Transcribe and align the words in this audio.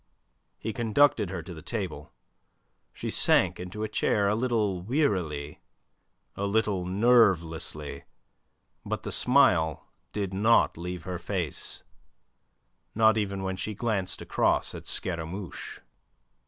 He 0.57 0.73
conducted 0.73 1.29
her 1.29 1.43
to 1.43 1.53
the 1.53 1.61
table. 1.61 2.11
She 2.91 3.11
sank 3.11 3.59
into 3.59 3.83
a 3.83 3.87
chair, 3.87 4.27
a 4.27 4.33
little 4.33 4.81
wearily, 4.81 5.61
a 6.35 6.45
little 6.47 6.85
nervelessly, 6.87 8.05
but 8.83 9.03
the 9.03 9.11
smile 9.11 9.85
did 10.11 10.33
not 10.33 10.75
leave 10.75 11.03
her 11.03 11.19
face, 11.19 11.83
not 12.95 13.15
even 13.15 13.43
when 13.43 13.57
she 13.57 13.75
glanced 13.75 14.23
across 14.23 14.73
at 14.73 14.87
Scaramouche. 14.87 15.81